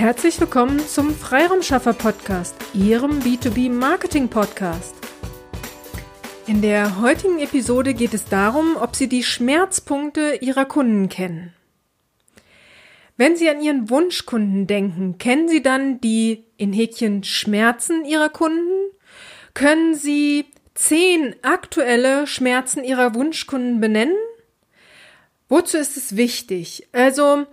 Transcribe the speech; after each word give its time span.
Herzlich 0.00 0.40
willkommen 0.40 0.80
zum 0.80 1.14
Freiraumschaffer 1.14 1.92
Podcast, 1.92 2.54
Ihrem 2.72 3.20
B2B 3.20 3.70
Marketing 3.70 4.30
Podcast. 4.30 4.94
In 6.46 6.62
der 6.62 7.02
heutigen 7.02 7.38
Episode 7.38 7.92
geht 7.92 8.14
es 8.14 8.24
darum, 8.24 8.78
ob 8.78 8.96
Sie 8.96 9.10
die 9.10 9.22
Schmerzpunkte 9.22 10.38
Ihrer 10.40 10.64
Kunden 10.64 11.10
kennen. 11.10 11.52
Wenn 13.18 13.36
Sie 13.36 13.50
an 13.50 13.60
Ihren 13.60 13.90
Wunschkunden 13.90 14.66
denken, 14.66 15.18
kennen 15.18 15.50
Sie 15.50 15.60
dann 15.60 16.00
die 16.00 16.46
in 16.56 16.72
Häkchen 16.72 17.22
Schmerzen 17.22 18.06
Ihrer 18.06 18.30
Kunden? 18.30 18.90
Können 19.52 19.94
Sie 19.94 20.46
zehn 20.72 21.36
aktuelle 21.42 22.26
Schmerzen 22.26 22.84
Ihrer 22.84 23.14
Wunschkunden 23.14 23.82
benennen? 23.82 24.16
Wozu 25.50 25.76
ist 25.76 25.98
es 25.98 26.16
wichtig? 26.16 26.88
Also, 26.92 27.46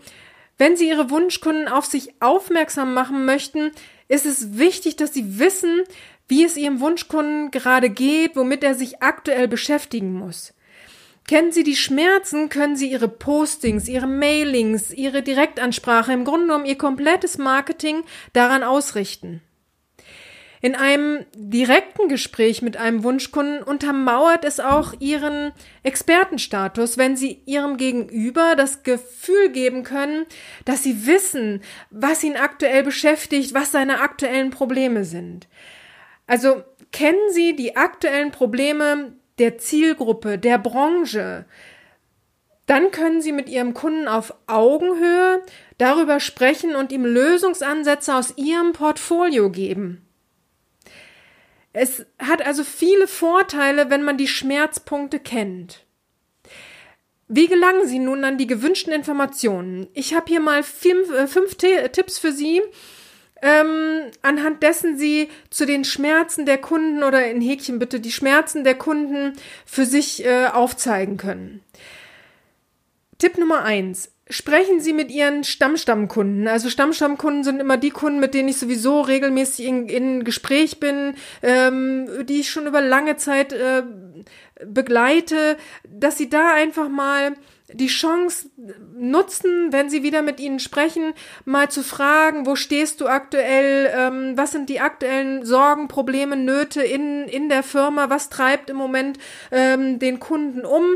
wenn 0.58 0.76
Sie 0.76 0.88
Ihre 0.88 1.10
Wunschkunden 1.10 1.68
auf 1.68 1.86
sich 1.86 2.22
aufmerksam 2.22 2.94
machen 2.94 3.26
möchten, 3.26 3.72
ist 4.08 4.26
es 4.26 4.58
wichtig, 4.58 4.96
dass 4.96 5.14
Sie 5.14 5.40
wissen, 5.40 5.84
wie 6.28 6.44
es 6.44 6.58
Ihrem 6.58 6.80
Wunschkunden 6.80 7.52
gerade 7.52 7.90
geht, 7.90 8.36
womit 8.36 8.64
er 8.64 8.76
sich 8.76 9.02
aktuell 9.02 9.48
beschäftigen 9.48 10.14
muss. 10.14 10.54
Kennen 11.28 11.52
Sie 11.52 11.64
die 11.64 11.76
Schmerzen, 11.76 12.50
können 12.50 12.78
Sie 12.78 12.90
Ihre 12.90 13.10
Postings, 13.10 13.88
Ihre 13.88 14.08
Mailings, 14.08 14.92
Ihre 14.92 15.22
Direktansprache, 15.22 16.14
im 16.14 16.24
Grunde 16.24 16.48
genommen 16.48 16.66
Ihr 16.66 16.78
komplettes 16.78 17.38
Marketing 17.38 18.04
daran 18.32 18.64
ausrichten. 18.64 19.42
In 20.62 20.76
einem 20.76 21.26
direkten 21.36 22.10
Gespräch 22.10 22.62
mit 22.62 22.78
einem 22.78 23.04
Wunschkunden 23.04 23.62
untermauert 23.62 24.44
es 24.44 24.60
auch 24.60 24.94
Ihren 25.00 25.52
Expertenstatus, 25.84 26.98
wenn 26.98 27.16
Sie 27.16 27.42
Ihrem 27.46 27.78
Gegenüber 27.78 28.56
das 28.56 28.84
Gefühl 28.84 29.50
geben 29.50 29.84
können, 29.84 30.26
dass 30.66 30.84
Sie 30.84 31.06
wissen, 31.06 31.62
was 31.92 32.24
ihn 32.24 32.38
aktuell 32.38 32.84
beschäftigt, 32.84 33.54
was 33.54 33.72
seine 33.72 34.02
aktuellen 34.02 34.50
Probleme 34.50 35.06
sind. 35.06 35.48
Also 36.26 36.64
kennen 36.92 37.32
Sie 37.32 37.56
die 37.56 37.76
aktuellen 37.76 38.32
Probleme 38.32 39.14
der 39.38 39.60
Zielgruppe, 39.60 40.40
der 40.40 40.58
Branche, 40.58 41.46
dann 42.66 42.92
können 42.92 43.22
Sie 43.22 43.32
mit 43.32 43.48
Ihrem 43.48 43.74
Kunden 43.74 44.08
auf 44.08 44.34
Augenhöhe 44.46 45.42
darüber 45.78 46.20
sprechen 46.20 46.76
und 46.76 46.92
ihm 46.92 47.06
Lösungsansätze 47.06 48.14
aus 48.14 48.34
Ihrem 48.38 48.74
Portfolio 48.74 49.50
geben. 49.50 50.07
Es 51.80 52.08
hat 52.18 52.44
also 52.44 52.64
viele 52.64 53.08
Vorteile, 53.08 53.92
wenn 53.92 54.02
man 54.02 54.18
die 54.18 54.28
Schmerzpunkte 54.28 55.20
kennt. 55.20 55.86
Wie 57.28 57.46
gelangen 57.46 57.88
Sie 57.88 58.00
nun 58.00 58.24
an 58.24 58.40
die 58.40 58.48
gewünschten 58.48 58.92
Informationen? 58.92 59.88
Ich 59.94 60.16
habe 60.16 60.26
hier 60.28 60.40
mal 60.40 60.64
fünf, 60.64 61.12
äh, 61.12 61.28
fünf 61.28 61.54
Tipps 61.56 62.18
für 62.18 62.32
Sie, 62.32 62.64
ähm, 63.44 64.10
anhand 64.24 64.64
dessen 64.64 64.98
Sie 64.98 65.30
zu 65.52 65.68
den 65.68 65.86
Schmerzen 65.86 66.48
der 66.48 66.58
Kunden 66.58 67.04
oder 67.04 67.30
in 67.30 67.42
Häkchen 67.42 67.78
bitte 67.78 68.00
die 68.00 68.12
Schmerzen 68.12 68.64
der 68.64 68.76
Kunden 68.76 69.34
für 69.68 69.86
sich 69.86 70.26
äh, 70.26 70.48
aufzeigen 70.48 71.18
können. 71.18 71.62
Tipp 73.20 73.38
Nummer 73.38 73.64
eins: 73.64 74.12
Sprechen 74.30 74.80
Sie 74.80 74.94
mit 74.94 75.12
Ihren 75.12 75.44
Stammstammkunden. 75.44 76.48
Also 76.48 76.70
Stammstammkunden 76.70 77.44
sind 77.44 77.60
immer 77.60 77.78
die 77.78 77.92
Kunden, 77.92 78.20
mit 78.20 78.34
denen 78.34 78.50
ich 78.50 78.58
sowieso 78.58 79.02
regelmäßig 79.02 79.66
in, 79.66 79.88
in 79.88 80.24
Gespräch 80.24 80.80
bin, 80.80 81.16
ähm, 81.42 82.10
die 82.26 82.42
ich 82.42 82.50
schon 82.50 82.68
über 82.68 82.82
lange 82.82 83.16
Zeit 83.18 83.54
äh, 83.54 83.84
begleite, 84.66 85.58
dass 85.88 86.18
Sie 86.18 86.30
da 86.30 86.54
einfach 86.54 86.90
mal 86.90 87.36
die 87.74 87.88
Chance 87.88 88.50
nutzen, 88.96 89.74
wenn 89.74 89.90
sie 89.90 90.02
wieder 90.02 90.22
mit 90.22 90.40
ihnen 90.40 90.60
sprechen, 90.60 91.14
mal 91.44 91.70
zu 91.70 91.84
fragen, 91.84 92.46
wo 92.46 92.56
stehst 92.56 93.02
du 93.02 93.08
aktuell, 93.08 93.92
ähm, 93.94 94.38
was 94.38 94.52
sind 94.52 94.70
die 94.70 94.80
aktuellen 94.80 95.46
Sorgen, 95.46 95.90
Probleme, 95.90 96.38
Nöte 96.38 96.82
in, 96.82 97.28
in 97.28 97.50
der 97.50 97.64
Firma, 97.64 98.10
was 98.10 98.30
treibt 98.30 98.70
im 98.70 98.78
Moment 98.78 99.20
ähm, 99.52 100.00
den 100.00 100.20
Kunden 100.20 100.66
um. 100.66 100.96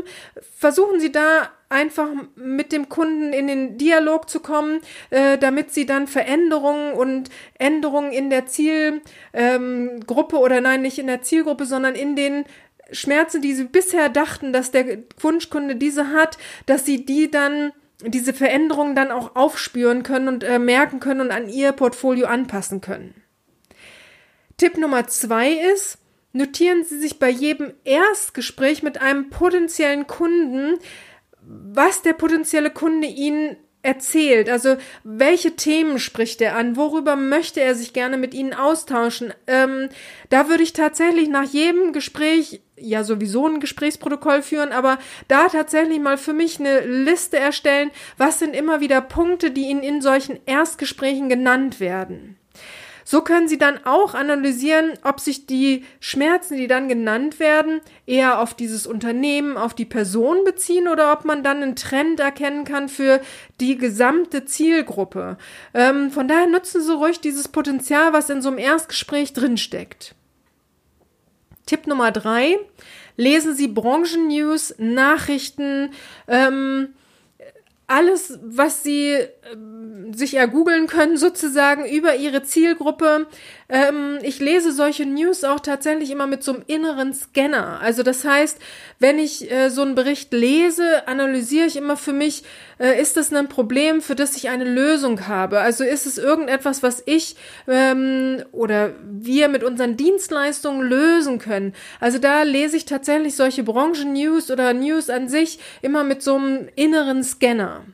Versuchen 0.56 0.98
Sie 0.98 1.12
da 1.12 1.50
einfach 1.72 2.08
mit 2.36 2.70
dem 2.72 2.88
Kunden 2.88 3.32
in 3.32 3.46
den 3.46 3.78
Dialog 3.78 4.28
zu 4.28 4.40
kommen, 4.40 4.80
äh, 5.10 5.38
damit 5.38 5.72
sie 5.72 5.86
dann 5.86 6.06
Veränderungen 6.06 6.92
und 6.92 7.30
Änderungen 7.58 8.12
in 8.12 8.30
der 8.30 8.46
Zielgruppe 8.46 10.36
ähm, 10.36 10.42
oder 10.42 10.60
nein, 10.60 10.82
nicht 10.82 10.98
in 10.98 11.06
der 11.06 11.22
Zielgruppe, 11.22 11.64
sondern 11.66 11.94
in 11.94 12.14
den 12.14 12.44
Schmerzen, 12.92 13.40
die 13.40 13.54
sie 13.54 13.64
bisher 13.64 14.08
dachten, 14.08 14.52
dass 14.52 14.70
der 14.70 14.98
Wunschkunde 15.18 15.76
diese 15.76 16.08
hat, 16.12 16.38
dass 16.66 16.84
sie 16.84 17.04
die 17.04 17.30
dann 17.30 17.72
diese 18.04 18.32
Veränderungen 18.32 18.94
dann 18.94 19.10
auch 19.10 19.36
aufspüren 19.36 20.02
können 20.02 20.28
und 20.28 20.44
äh, 20.44 20.58
merken 20.58 21.00
können 21.00 21.20
und 21.20 21.30
an 21.30 21.48
ihr 21.48 21.72
Portfolio 21.72 22.26
anpassen 22.26 22.80
können. 22.80 23.14
Tipp 24.56 24.76
Nummer 24.76 25.06
zwei 25.06 25.52
ist, 25.52 25.98
notieren 26.32 26.84
Sie 26.84 26.98
sich 26.98 27.18
bei 27.18 27.28
jedem 27.28 27.72
Erstgespräch 27.84 28.82
mit 28.82 29.00
einem 29.00 29.30
potenziellen 29.30 30.06
Kunden, 30.06 30.78
was 31.46 32.02
der 32.02 32.12
potenzielle 32.12 32.70
Kunde 32.70 33.06
Ihnen 33.06 33.56
erzählt? 33.82 34.48
Also 34.48 34.76
welche 35.04 35.56
Themen 35.56 35.98
spricht 35.98 36.40
er 36.40 36.56
an? 36.56 36.76
Worüber 36.76 37.16
möchte 37.16 37.60
er 37.60 37.74
sich 37.74 37.92
gerne 37.92 38.16
mit 38.16 38.34
Ihnen 38.34 38.54
austauschen? 38.54 39.34
Ähm, 39.46 39.88
da 40.30 40.48
würde 40.48 40.62
ich 40.62 40.72
tatsächlich 40.72 41.28
nach 41.28 41.44
jedem 41.44 41.92
Gespräch 41.92 42.62
ja 42.76 43.04
sowieso 43.04 43.46
ein 43.46 43.60
Gesprächsprotokoll 43.60 44.42
führen, 44.42 44.72
aber 44.72 44.98
da 45.28 45.48
tatsächlich 45.48 46.00
mal 46.00 46.18
für 46.18 46.32
mich 46.32 46.58
eine 46.58 46.80
Liste 46.80 47.38
erstellen, 47.38 47.90
was 48.16 48.38
sind 48.38 48.54
immer 48.54 48.80
wieder 48.80 49.00
Punkte, 49.00 49.50
die 49.50 49.68
Ihnen 49.68 49.82
in 49.82 50.00
solchen 50.00 50.40
Erstgesprächen 50.46 51.28
genannt 51.28 51.80
werden. 51.80 52.38
So 53.04 53.22
können 53.22 53.48
Sie 53.48 53.58
dann 53.58 53.84
auch 53.84 54.14
analysieren, 54.14 54.92
ob 55.02 55.20
sich 55.20 55.46
die 55.46 55.84
Schmerzen, 56.00 56.56
die 56.56 56.66
dann 56.66 56.88
genannt 56.88 57.40
werden, 57.40 57.80
eher 58.06 58.40
auf 58.40 58.54
dieses 58.54 58.86
Unternehmen, 58.86 59.56
auf 59.56 59.74
die 59.74 59.84
Person 59.84 60.44
beziehen 60.44 60.88
oder 60.88 61.12
ob 61.12 61.24
man 61.24 61.42
dann 61.42 61.62
einen 61.62 61.76
Trend 61.76 62.20
erkennen 62.20 62.64
kann 62.64 62.88
für 62.88 63.20
die 63.60 63.76
gesamte 63.76 64.44
Zielgruppe. 64.44 65.36
Ähm, 65.74 66.10
von 66.10 66.28
daher 66.28 66.46
nutzen 66.46 66.82
Sie 66.82 66.94
ruhig 66.94 67.20
dieses 67.20 67.48
Potenzial, 67.48 68.12
was 68.12 68.30
in 68.30 68.42
so 68.42 68.48
einem 68.48 68.58
Erstgespräch 68.58 69.32
drinsteckt. 69.32 70.14
Tipp 71.66 71.86
Nummer 71.86 72.12
drei. 72.12 72.58
Lesen 73.16 73.54
Sie 73.54 73.68
Branchennews, 73.68 74.74
Nachrichten, 74.78 75.90
ähm, 76.28 76.88
alles, 77.86 78.38
was 78.42 78.82
Sie 78.82 79.12
äh, 79.12 79.28
sich 80.12 80.34
ergoogeln 80.34 80.86
können, 80.86 81.16
sozusagen 81.16 81.84
über 81.84 82.16
Ihre 82.16 82.42
Zielgruppe. 82.42 83.26
Ähm, 83.72 84.18
ich 84.22 84.38
lese 84.38 84.70
solche 84.70 85.06
News 85.06 85.44
auch 85.44 85.58
tatsächlich 85.58 86.10
immer 86.10 86.26
mit 86.26 86.42
so 86.42 86.52
einem 86.52 86.62
inneren 86.66 87.14
Scanner. 87.14 87.80
Also 87.80 88.02
das 88.02 88.22
heißt, 88.22 88.58
wenn 88.98 89.18
ich 89.18 89.50
äh, 89.50 89.70
so 89.70 89.80
einen 89.80 89.94
Bericht 89.94 90.30
lese, 90.34 91.08
analysiere 91.08 91.66
ich 91.66 91.76
immer 91.76 91.96
für 91.96 92.12
mich, 92.12 92.44
äh, 92.78 93.00
ist 93.00 93.16
das 93.16 93.32
ein 93.32 93.48
Problem, 93.48 94.02
für 94.02 94.14
das 94.14 94.36
ich 94.36 94.50
eine 94.50 94.64
Lösung 94.64 95.26
habe? 95.26 95.60
Also 95.60 95.84
ist 95.84 96.04
es 96.04 96.18
irgendetwas, 96.18 96.82
was 96.82 97.02
ich 97.06 97.34
ähm, 97.66 98.44
oder 98.52 98.92
wir 99.10 99.48
mit 99.48 99.64
unseren 99.64 99.96
Dienstleistungen 99.96 100.86
lösen 100.86 101.38
können? 101.38 101.72
Also 101.98 102.18
da 102.18 102.42
lese 102.42 102.76
ich 102.76 102.84
tatsächlich 102.84 103.36
solche 103.36 103.62
Branchen-News 103.62 104.50
oder 104.50 104.74
News 104.74 105.08
an 105.08 105.30
sich 105.30 105.58
immer 105.80 106.04
mit 106.04 106.22
so 106.22 106.36
einem 106.36 106.68
inneren 106.76 107.24
Scanner 107.24 107.86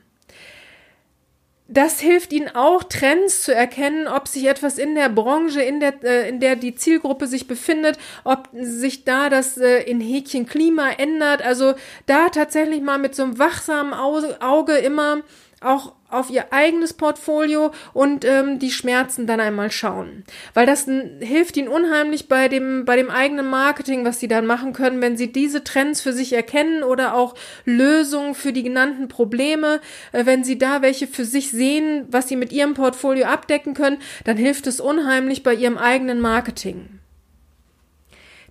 das 1.71 1.99
hilft 1.99 2.33
ihnen 2.33 2.49
auch, 2.55 2.83
Trends 2.83 3.43
zu 3.43 3.53
erkennen, 3.53 4.07
ob 4.07 4.27
sich 4.27 4.47
etwas 4.47 4.79
in 4.79 4.95
der 4.95 5.07
Branche, 5.07 5.61
in 5.61 5.79
der, 5.79 6.03
äh, 6.03 6.27
in 6.27 6.39
der 6.39 6.55
die 6.55 6.73
Zielgruppe 6.73 7.27
sich 7.27 7.47
befindet, 7.47 7.97
ob 8.23 8.49
sich 8.53 9.05
da 9.05 9.29
das 9.29 9.57
äh, 9.57 9.83
in 9.83 10.01
Häkchen 10.01 10.47
Klima 10.47 10.89
ändert. 10.89 11.43
Also 11.43 11.75
da 12.07 12.29
tatsächlich 12.29 12.81
mal 12.81 12.97
mit 12.97 13.13
so 13.13 13.21
einem 13.21 13.37
wachsamen 13.37 13.93
Auge 13.93 14.77
immer 14.77 15.21
auch 15.61 15.93
auf 16.09 16.29
ihr 16.29 16.51
eigenes 16.51 16.93
Portfolio 16.93 17.71
und 17.93 18.25
ähm, 18.25 18.59
die 18.59 18.71
Schmerzen 18.71 19.27
dann 19.27 19.39
einmal 19.39 19.71
schauen. 19.71 20.23
Weil 20.53 20.65
das 20.65 20.87
hilft 21.19 21.57
ihnen 21.57 21.67
unheimlich 21.67 22.27
bei 22.27 22.47
dem, 22.47 22.85
bei 22.85 22.95
dem 22.95 23.09
eigenen 23.09 23.47
Marketing, 23.47 24.05
was 24.05 24.19
sie 24.19 24.27
dann 24.27 24.45
machen 24.45 24.73
können, 24.73 25.01
wenn 25.01 25.17
sie 25.17 25.31
diese 25.31 25.63
Trends 25.63 26.01
für 26.01 26.13
sich 26.13 26.33
erkennen 26.33 26.83
oder 26.83 27.13
auch 27.13 27.35
Lösungen 27.65 28.33
für 28.33 28.53
die 28.53 28.63
genannten 28.63 29.07
Probleme, 29.07 29.81
äh, 30.11 30.25
wenn 30.25 30.43
sie 30.43 30.57
da 30.57 30.81
welche 30.81 31.07
für 31.07 31.25
sich 31.25 31.51
sehen, 31.51 32.05
was 32.09 32.27
sie 32.27 32.35
mit 32.35 32.51
ihrem 32.51 32.73
Portfolio 32.73 33.25
abdecken 33.25 33.73
können, 33.73 33.99
dann 34.23 34.37
hilft 34.37 34.65
es 34.67 34.79
unheimlich 34.79 35.43
bei 35.43 35.53
ihrem 35.53 35.77
eigenen 35.77 36.21
Marketing. 36.21 36.99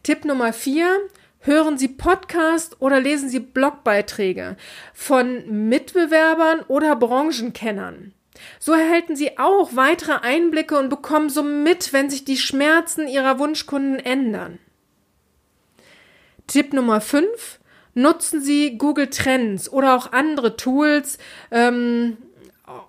Tipp 0.03 0.25
Nummer 0.25 0.53
vier, 0.53 0.89
Hören 1.41 1.79
Sie 1.79 1.89
Podcast 1.89 2.77
oder 2.81 3.01
lesen 3.01 3.29
Sie 3.29 3.41
Blogbeiträge 3.41 4.57
von 4.93 5.69
Mitbewerbern 5.69 6.61
oder 6.69 6.97
Branchenkennern. 6.97 8.13
So 8.59 8.73
erhalten 8.73 9.17
Sie 9.17 9.39
auch 9.39 9.75
weitere 9.75 10.19
Einblicke 10.23 10.79
und 10.79 10.89
bekommen 10.89 11.31
so 11.31 11.43
mit, 11.43 11.93
wenn 11.93 12.11
sich 12.11 12.25
die 12.25 12.37
Schmerzen 12.37 13.07
Ihrer 13.09 13.39
Wunschkunden 13.39 13.99
ändern. 13.99 14.59
Tipp 16.47 16.73
Nummer 16.73 17.01
5. 17.01 17.61
Nutzen 17.95 18.41
Sie 18.41 18.79
Google 18.79 19.11
Trends 19.11 19.69
oder 19.69 19.97
auch 19.97 20.13
andere 20.13 20.57
Tools, 20.57 21.19
ähm, 21.51 22.17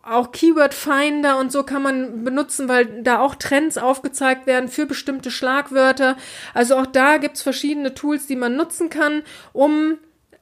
auch 0.03 0.31
Keyword 0.31 0.73
Finder 0.73 1.39
und 1.39 1.51
so 1.51 1.63
kann 1.63 1.83
man 1.83 2.23
benutzen, 2.23 2.67
weil 2.67 3.03
da 3.03 3.19
auch 3.19 3.35
Trends 3.35 3.77
aufgezeigt 3.77 4.47
werden 4.47 4.69
für 4.69 4.85
bestimmte 4.85 5.31
Schlagwörter. 5.31 6.17
Also 6.53 6.75
auch 6.75 6.85
da 6.85 7.17
gibt's 7.17 7.41
verschiedene 7.41 7.93
Tools, 7.93 8.27
die 8.27 8.35
man 8.35 8.55
nutzen 8.55 8.89
kann, 8.89 9.23
um 9.53 9.97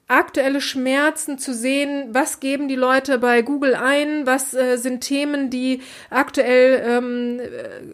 aktuelle 0.08 0.62
Schmerzen 0.62 1.38
zu 1.38 1.54
sehen, 1.54 2.10
was 2.12 2.40
geben 2.40 2.70
die 2.70 2.76
Leute 2.76 3.18
bei 3.20 3.42
Google 3.42 3.76
ein, 3.76 4.26
was 4.26 4.54
äh, 4.54 4.78
sind 4.78 5.02
Themen, 5.02 5.50
die 5.50 5.82
aktuell 6.10 6.82
ähm, 6.86 7.42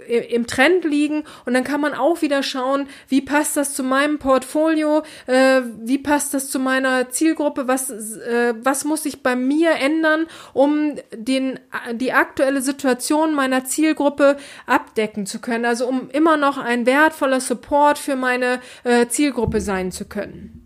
äh, 0.07 0.19
im 0.33 0.45
Trend 0.45 0.85
liegen 0.85 1.23
und 1.45 1.55
dann 1.55 1.63
kann 1.63 1.81
man 1.81 1.95
auch 1.95 2.21
wieder 2.21 2.43
schauen, 2.43 2.87
wie 3.07 3.21
passt 3.21 3.57
das 3.57 3.73
zu 3.73 3.83
meinem 3.83 4.19
Portfolio, 4.19 5.01
äh, 5.25 5.61
wie 5.79 5.97
passt 5.97 6.35
das 6.35 6.51
zu 6.51 6.59
meiner 6.59 7.09
Zielgruppe, 7.09 7.67
was, 7.67 7.89
äh, 7.89 8.53
was 8.61 8.85
muss 8.85 9.07
ich 9.07 9.23
bei 9.23 9.35
mir 9.35 9.71
ändern, 9.71 10.27
um 10.53 10.95
den, 11.15 11.59
die 11.93 12.13
aktuelle 12.13 12.61
Situation 12.61 13.33
meiner 13.33 13.65
Zielgruppe 13.65 14.37
abdecken 14.67 15.25
zu 15.25 15.41
können, 15.41 15.65
also 15.65 15.87
um 15.87 16.11
immer 16.11 16.37
noch 16.37 16.59
ein 16.59 16.85
wertvoller 16.85 17.39
Support 17.39 17.97
für 17.97 18.15
meine 18.15 18.59
äh, 18.83 19.07
Zielgruppe 19.07 19.61
sein 19.61 19.91
zu 19.91 20.05
können. 20.05 20.62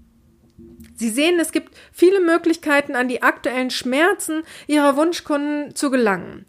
Sie 0.97 1.09
sehen, 1.09 1.39
es 1.39 1.51
gibt 1.51 1.73
viele 1.93 2.19
Möglichkeiten, 2.19 2.95
an 2.95 3.07
die 3.07 3.21
aktuellen 3.21 3.69
Schmerzen 3.69 4.43
Ihrer 4.65 4.97
Wunschkunden 4.97 5.75
zu 5.75 5.91
gelangen. 5.91 6.45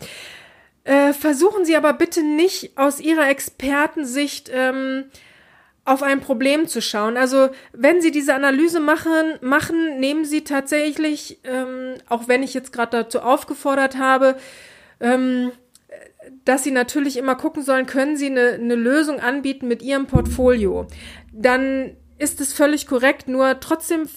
Äh, 0.84 1.12
versuchen 1.12 1.66
Sie 1.66 1.76
aber 1.76 1.92
bitte 1.92 2.22
nicht 2.22 2.76
aus 2.78 2.98
Ihrer 2.98 3.28
Expertensicht 3.28 4.50
ähm, 4.52 5.04
auf 5.84 6.02
ein 6.02 6.20
Problem 6.20 6.66
zu 6.66 6.80
schauen. 6.80 7.18
Also 7.18 7.50
wenn 7.72 8.00
Sie 8.00 8.10
diese 8.10 8.34
Analyse 8.34 8.80
machen, 8.80 9.38
machen 9.42 10.00
nehmen 10.00 10.24
Sie 10.24 10.44
tatsächlich, 10.44 11.40
ähm, 11.44 11.94
auch 12.08 12.26
wenn 12.26 12.42
ich 12.42 12.54
jetzt 12.54 12.72
gerade 12.72 13.04
dazu 13.04 13.20
aufgefordert 13.20 13.98
habe, 13.98 14.36
ähm, 15.00 15.52
dass 16.46 16.64
Sie 16.64 16.70
natürlich 16.70 17.18
immer 17.18 17.34
gucken 17.34 17.62
sollen, 17.62 17.84
können 17.84 18.16
Sie 18.16 18.26
eine, 18.26 18.52
eine 18.52 18.74
Lösung 18.74 19.20
anbieten 19.20 19.68
mit 19.68 19.82
Ihrem 19.82 20.06
Portfolio. 20.06 20.86
Dann 21.32 21.96
ist 22.18 22.40
es 22.40 22.52
völlig 22.52 22.86
korrekt, 22.86 23.28
nur 23.28 23.60
trotzdem 23.60 24.08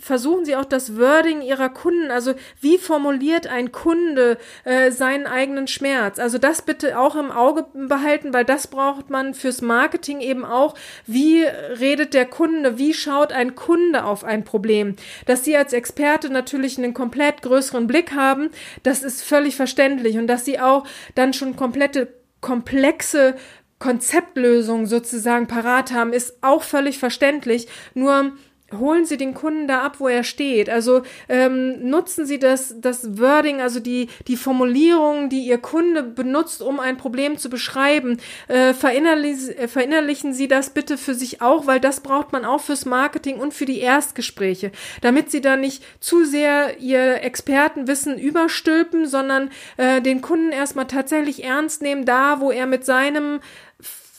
versuchen 0.00 0.44
sie 0.44 0.54
auch 0.54 0.66
das 0.66 0.98
Wording 0.98 1.40
ihrer 1.40 1.70
Kunden, 1.70 2.10
also 2.10 2.34
wie 2.60 2.76
formuliert 2.76 3.46
ein 3.46 3.72
Kunde 3.72 4.36
äh, 4.64 4.90
seinen 4.90 5.26
eigenen 5.26 5.66
Schmerz. 5.66 6.18
Also 6.18 6.36
das 6.36 6.62
bitte 6.62 6.98
auch 6.98 7.16
im 7.16 7.30
Auge 7.30 7.66
behalten, 7.72 8.34
weil 8.34 8.44
das 8.44 8.66
braucht 8.66 9.08
man 9.08 9.32
fürs 9.32 9.62
Marketing 9.62 10.20
eben 10.20 10.44
auch. 10.44 10.74
Wie 11.06 11.44
redet 11.44 12.12
der 12.12 12.26
Kunde? 12.26 12.76
Wie 12.76 12.92
schaut 12.92 13.32
ein 13.32 13.54
Kunde 13.54 14.04
auf 14.04 14.24
ein 14.24 14.44
Problem? 14.44 14.96
Dass 15.24 15.44
sie 15.44 15.56
als 15.56 15.72
Experte 15.72 16.28
natürlich 16.28 16.76
einen 16.76 16.92
komplett 16.92 17.40
größeren 17.40 17.86
Blick 17.86 18.14
haben, 18.14 18.50
das 18.82 19.02
ist 19.02 19.22
völlig 19.22 19.56
verständlich 19.56 20.18
und 20.18 20.26
dass 20.26 20.44
sie 20.44 20.60
auch 20.60 20.86
dann 21.14 21.32
schon 21.32 21.56
komplette 21.56 22.08
komplexe 22.42 23.36
Konzeptlösungen 23.84 24.86
sozusagen 24.86 25.46
parat 25.46 25.92
haben, 25.92 26.14
ist 26.14 26.38
auch 26.40 26.62
völlig 26.62 26.98
verständlich. 26.98 27.68
Nur 27.92 28.32
holen 28.78 29.04
Sie 29.04 29.16
den 29.16 29.34
Kunden 29.34 29.68
da 29.68 29.82
ab, 29.82 29.96
wo 29.98 30.08
er 30.08 30.24
steht. 30.24 30.68
Also 30.70 31.02
ähm, 31.28 31.88
nutzen 31.88 32.26
Sie 32.26 32.38
das, 32.38 32.74
das 32.80 33.18
Wording, 33.18 33.60
also 33.60 33.80
die, 33.80 34.08
die 34.26 34.36
Formulierung, 34.36 35.28
die 35.28 35.46
Ihr 35.46 35.58
Kunde 35.58 36.02
benutzt, 36.02 36.62
um 36.62 36.80
ein 36.80 36.96
Problem 36.96 37.38
zu 37.38 37.50
beschreiben. 37.50 38.18
Äh, 38.48 38.74
verinnerlich, 38.74 39.58
äh, 39.58 39.68
verinnerlichen 39.68 40.32
Sie 40.32 40.48
das 40.48 40.70
bitte 40.70 40.98
für 40.98 41.14
sich 41.14 41.40
auch, 41.42 41.66
weil 41.66 41.80
das 41.80 42.00
braucht 42.00 42.32
man 42.32 42.44
auch 42.44 42.60
fürs 42.60 42.84
Marketing 42.84 43.36
und 43.36 43.54
für 43.54 43.66
die 43.66 43.80
Erstgespräche, 43.80 44.72
damit 45.00 45.30
Sie 45.30 45.40
da 45.40 45.56
nicht 45.56 45.84
zu 46.00 46.24
sehr 46.24 46.78
Ihr 46.80 47.22
Expertenwissen 47.22 48.18
überstülpen, 48.18 49.06
sondern 49.06 49.50
äh, 49.76 50.00
den 50.00 50.20
Kunden 50.20 50.52
erstmal 50.52 50.86
tatsächlich 50.86 51.44
ernst 51.44 51.82
nehmen, 51.82 52.04
da 52.04 52.40
wo 52.40 52.50
er 52.50 52.66
mit 52.66 52.84
seinem 52.84 53.40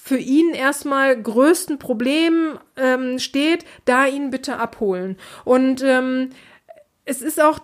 für 0.06 0.18
ihn 0.18 0.52
erstmal 0.52 1.20
größten 1.20 1.80
Problem 1.80 2.60
ähm, 2.78 3.18
steht, 3.18 3.66
da 3.86 4.06
ihn 4.06 4.30
bitte 4.30 4.58
abholen. 4.58 5.18
Und 5.46 5.82
ähm, 5.82 6.30
es 7.06 7.24
ist 7.24 7.42
auch 7.42 7.58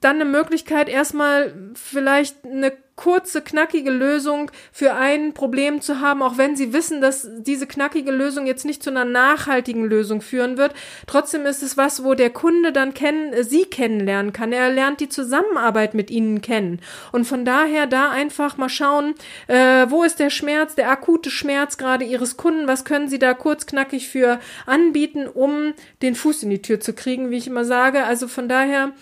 dann 0.00 0.16
eine 0.16 0.24
Möglichkeit, 0.24 0.88
erstmal 0.88 1.54
vielleicht 1.74 2.46
eine 2.46 2.72
kurze, 3.02 3.42
knackige 3.42 3.90
Lösung 3.90 4.52
für 4.70 4.94
ein 4.94 5.34
Problem 5.34 5.80
zu 5.80 6.00
haben, 6.00 6.22
auch 6.22 6.38
wenn 6.38 6.54
sie 6.54 6.72
wissen, 6.72 7.00
dass 7.00 7.28
diese 7.38 7.66
knackige 7.66 8.12
Lösung 8.12 8.46
jetzt 8.46 8.64
nicht 8.64 8.80
zu 8.80 8.90
einer 8.90 9.04
nachhaltigen 9.04 9.84
Lösung 9.84 10.20
führen 10.20 10.56
wird. 10.56 10.72
Trotzdem 11.08 11.44
ist 11.44 11.64
es 11.64 11.76
was, 11.76 12.04
wo 12.04 12.14
der 12.14 12.30
Kunde 12.30 12.70
dann 12.70 12.94
kennen, 12.94 13.42
sie 13.42 13.64
kennenlernen 13.64 14.32
kann. 14.32 14.52
Er 14.52 14.70
lernt 14.70 15.00
die 15.00 15.08
Zusammenarbeit 15.08 15.94
mit 15.94 16.12
ihnen 16.12 16.42
kennen. 16.42 16.78
Und 17.10 17.24
von 17.24 17.44
daher 17.44 17.88
da 17.88 18.12
einfach 18.12 18.56
mal 18.56 18.68
schauen, 18.68 19.14
äh, 19.48 19.86
wo 19.88 20.04
ist 20.04 20.20
der 20.20 20.30
Schmerz, 20.30 20.76
der 20.76 20.88
akute 20.88 21.30
Schmerz 21.30 21.78
gerade 21.78 22.04
ihres 22.04 22.36
Kunden, 22.36 22.68
was 22.68 22.84
können 22.84 23.08
sie 23.08 23.18
da 23.18 23.34
kurz 23.34 23.66
knackig 23.66 24.10
für 24.10 24.38
anbieten, 24.64 25.26
um 25.26 25.74
den 26.02 26.14
Fuß 26.14 26.44
in 26.44 26.50
die 26.50 26.62
Tür 26.62 26.78
zu 26.78 26.92
kriegen, 26.92 27.30
wie 27.30 27.38
ich 27.38 27.48
immer 27.48 27.64
sage. 27.64 28.04
Also 28.04 28.28
von 28.28 28.48
daher 28.48 28.92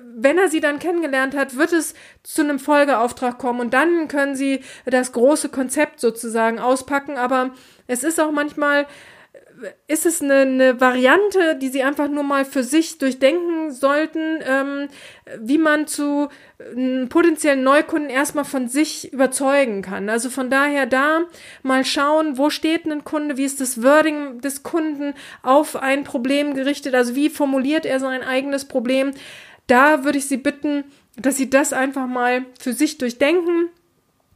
wenn 0.00 0.38
er 0.38 0.48
sie 0.48 0.60
dann 0.60 0.78
kennengelernt 0.78 1.36
hat, 1.36 1.56
wird 1.56 1.72
es 1.72 1.94
zu 2.22 2.42
einem 2.42 2.58
Folgeauftrag 2.58 3.38
kommen 3.38 3.60
und 3.60 3.74
dann 3.74 4.08
können 4.08 4.34
sie 4.34 4.60
das 4.86 5.12
große 5.12 5.48
Konzept 5.48 6.00
sozusagen 6.00 6.58
auspacken. 6.58 7.16
Aber 7.16 7.50
es 7.86 8.04
ist 8.04 8.20
auch 8.20 8.32
manchmal, 8.32 8.86
ist 9.86 10.06
es 10.06 10.22
eine, 10.22 10.40
eine 10.40 10.80
Variante, 10.80 11.56
die 11.56 11.68
sie 11.68 11.82
einfach 11.82 12.08
nur 12.08 12.22
mal 12.22 12.44
für 12.44 12.64
sich 12.64 12.98
durchdenken 12.98 13.70
sollten, 13.70 14.40
ähm, 14.44 14.88
wie 15.40 15.58
man 15.58 15.86
zu 15.86 16.28
einem 16.58 17.08
potenziellen 17.08 17.62
Neukunden 17.62 18.10
erstmal 18.10 18.44
von 18.44 18.68
sich 18.68 19.12
überzeugen 19.12 19.82
kann. 19.82 20.08
Also 20.08 20.30
von 20.30 20.50
daher 20.50 20.86
da 20.86 21.22
mal 21.62 21.84
schauen, 21.84 22.38
wo 22.38 22.50
steht 22.50 22.86
ein 22.86 23.04
Kunde, 23.04 23.36
wie 23.36 23.44
ist 23.44 23.60
das 23.60 23.82
Wording 23.82 24.40
des 24.40 24.62
Kunden 24.62 25.14
auf 25.42 25.76
ein 25.76 26.04
Problem 26.04 26.54
gerichtet, 26.54 26.94
also 26.94 27.14
wie 27.14 27.30
formuliert 27.30 27.86
er 27.86 28.00
sein 28.00 28.22
eigenes 28.22 28.66
Problem 28.66 29.12
da 29.72 30.04
würde 30.04 30.18
ich 30.18 30.26
Sie 30.26 30.36
bitten, 30.36 30.84
dass 31.16 31.38
Sie 31.38 31.48
das 31.48 31.72
einfach 31.72 32.06
mal 32.06 32.44
für 32.60 32.74
sich 32.74 32.98
durchdenken, 32.98 33.70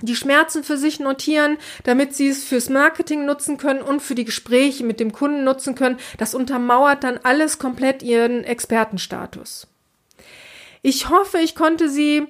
die 0.01 0.17
Schmerzen 0.17 0.65
für 0.65 0.79
sich 0.79 0.99
notieren, 0.99 1.59
damit 1.85 2.15
Sie 2.15 2.29
es 2.29 2.45
fürs 2.45 2.71
Marketing 2.71 3.27
nutzen 3.27 3.59
können 3.59 3.83
und 3.83 4.01
für 4.01 4.15
die 4.15 4.25
Gespräche 4.25 4.83
mit 4.83 4.99
dem 4.99 5.13
Kunden 5.13 5.45
nutzen 5.45 5.75
können. 5.75 5.99
Das 6.17 6.35
untermauert 6.35 7.05
dann 7.05 7.21
alles 7.23 7.59
komplett 7.59 8.03
Ihren 8.03 8.45
Expertenstatus. 8.45 9.67
Ich 10.81 11.11
hoffe, 11.11 11.39
ich 11.39 11.55
konnte 11.55 11.91
Sie 11.91 12.27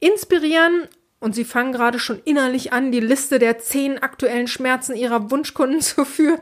inspirieren 0.00 0.88
und 1.20 1.36
Sie 1.36 1.44
fangen 1.44 1.72
gerade 1.72 2.00
schon 2.00 2.20
innerlich 2.24 2.72
an, 2.72 2.90
die 2.90 3.00
Liste 3.00 3.38
der 3.38 3.58
zehn 3.58 3.98
aktuellen 3.98 4.48
Schmerzen 4.48 4.96
Ihrer 4.96 5.30
Wunschkunden 5.30 5.80
zu 5.80 6.04
führen. 6.04 6.40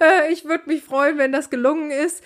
Äh, 0.00 0.32
ich 0.32 0.44
würde 0.44 0.68
mich 0.68 0.82
freuen, 0.82 1.18
wenn 1.18 1.32
das 1.32 1.50
gelungen 1.50 1.90
ist. 1.90 2.22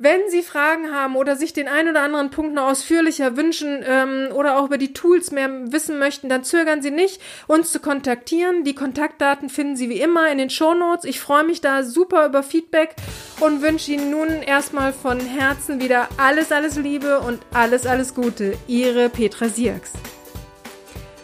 Wenn 0.00 0.20
Sie 0.30 0.42
Fragen 0.42 0.92
haben 0.92 1.16
oder 1.16 1.34
sich 1.34 1.52
den 1.52 1.66
einen 1.66 1.88
oder 1.88 2.02
anderen 2.02 2.30
Punkt 2.30 2.54
noch 2.54 2.68
ausführlicher 2.68 3.36
wünschen 3.36 3.82
ähm, 3.84 4.28
oder 4.32 4.56
auch 4.56 4.66
über 4.66 4.78
die 4.78 4.92
Tools 4.92 5.32
mehr 5.32 5.50
wissen 5.72 5.98
möchten, 5.98 6.28
dann 6.28 6.44
zögern 6.44 6.82
Sie 6.82 6.92
nicht, 6.92 7.20
uns 7.48 7.72
zu 7.72 7.80
kontaktieren. 7.80 8.62
Die 8.62 8.76
Kontaktdaten 8.76 9.48
finden 9.48 9.74
Sie 9.74 9.88
wie 9.88 10.00
immer 10.00 10.30
in 10.30 10.38
den 10.38 10.50
Shownotes. 10.50 11.04
Ich 11.04 11.18
freue 11.18 11.42
mich 11.42 11.62
da 11.62 11.82
super 11.82 12.26
über 12.26 12.44
Feedback 12.44 12.94
und 13.40 13.60
wünsche 13.60 13.90
Ihnen 13.90 14.12
nun 14.12 14.28
erstmal 14.28 14.92
von 14.92 15.18
Herzen 15.18 15.80
wieder 15.80 16.08
alles, 16.16 16.52
alles 16.52 16.76
Liebe 16.76 17.18
und 17.18 17.40
alles, 17.52 17.84
alles 17.84 18.14
Gute. 18.14 18.56
Ihre 18.68 19.08
Petra 19.08 19.48
Sierks. 19.48 19.90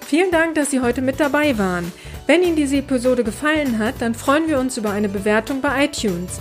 Vielen 0.04 0.33
Dank, 0.33 0.57
dass 0.57 0.73
Sie 0.73 0.81
heute 0.81 1.00
mit 1.00 1.21
dabei 1.21 1.59
waren. 1.59 1.93
Wenn 2.26 2.43
Ihnen 2.43 2.57
diese 2.57 2.78
Episode 2.78 3.23
gefallen 3.23 3.78
hat, 3.78 3.95
dann 4.00 4.16
freuen 4.16 4.49
wir 4.49 4.59
uns 4.59 4.76
über 4.76 4.90
eine 4.90 5.09
Bewertung 5.09 5.61
bei 5.61 5.85
iTunes. 5.85 6.40